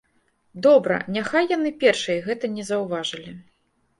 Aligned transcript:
Добра, 0.65 0.95
няхай 1.17 1.45
яны 1.57 1.73
першай 1.83 2.19
гэтай 2.29 2.53
не 2.57 2.65
заўважылі. 2.73 3.37